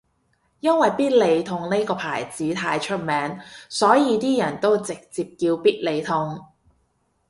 [0.61, 6.43] 因為必理痛呢個牌子太出名所以啲人都直接叫必理痛